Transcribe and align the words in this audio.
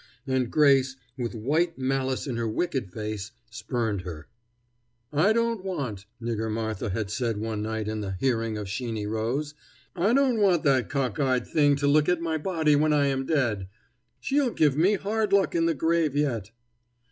And 0.25 0.49
Grace, 0.51 0.95
with 1.15 1.35
white 1.35 1.77
malice 1.77 2.25
in 2.25 2.35
her 2.35 2.47
wicked 2.47 2.91
face, 2.91 3.33
spurned 3.51 4.01
her. 4.01 4.27
"I 5.13 5.31
don't 5.31 5.63
want," 5.63 6.07
Nigger 6.19 6.49
Martha 6.51 6.89
had 6.89 7.11
said 7.11 7.37
one 7.37 7.61
night 7.61 7.87
in 7.87 8.01
the 8.01 8.15
hearing 8.19 8.57
of 8.57 8.65
Sheeny 8.67 9.05
Rose 9.05 9.53
"I 9.95 10.13
don't 10.13 10.39
want 10.41 10.63
that 10.63 10.89
cock 10.89 11.19
eyed 11.19 11.45
thing 11.45 11.75
to 11.75 11.87
look 11.87 12.09
at 12.09 12.19
my 12.19 12.39
body 12.39 12.75
when 12.75 12.93
I 12.93 13.05
am 13.09 13.27
dead. 13.27 13.67
She'll 14.19 14.49
give 14.49 14.75
me 14.75 14.95
hard 14.95 15.31
luck 15.31 15.53
in 15.53 15.67
the 15.67 15.75
grave 15.75 16.15
yet." 16.15 16.49